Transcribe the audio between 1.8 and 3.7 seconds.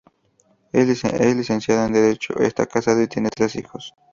en derecho, está casado y tiene tres